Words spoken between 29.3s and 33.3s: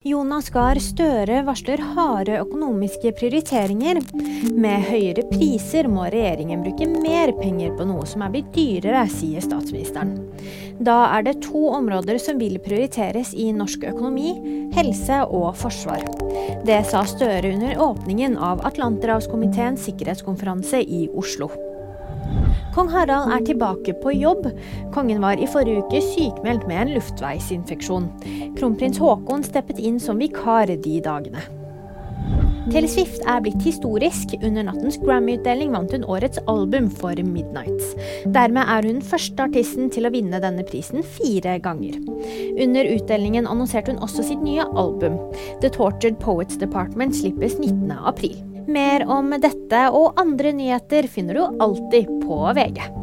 steppet inn som vikar de dagene. Taylor Swift